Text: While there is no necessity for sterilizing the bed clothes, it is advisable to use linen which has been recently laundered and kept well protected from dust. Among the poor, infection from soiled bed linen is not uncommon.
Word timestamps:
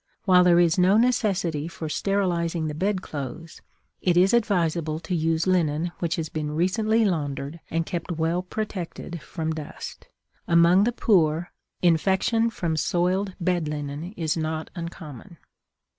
While 0.25 0.43
there 0.43 0.59
is 0.59 0.79
no 0.79 0.97
necessity 0.97 1.67
for 1.67 1.87
sterilizing 1.87 2.65
the 2.65 2.73
bed 2.73 3.03
clothes, 3.03 3.61
it 4.01 4.17
is 4.17 4.33
advisable 4.33 4.99
to 4.99 5.13
use 5.13 5.45
linen 5.45 5.91
which 5.99 6.15
has 6.15 6.27
been 6.27 6.49
recently 6.55 7.05
laundered 7.05 7.59
and 7.69 7.85
kept 7.85 8.11
well 8.13 8.41
protected 8.41 9.21
from 9.21 9.53
dust. 9.53 10.07
Among 10.47 10.85
the 10.85 10.91
poor, 10.91 11.51
infection 11.83 12.49
from 12.49 12.77
soiled 12.77 13.35
bed 13.39 13.67
linen 13.67 14.13
is 14.17 14.35
not 14.35 14.71
uncommon. 14.73 15.37